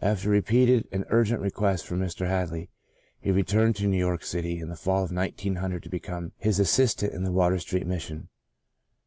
[0.00, 2.26] After repeated and urgent requests from Mr.
[2.26, 2.70] Hadley
[3.20, 7.12] he returned to New York City in the fall of 1900 to become his assistant
[7.12, 8.30] in the Water Street Mission.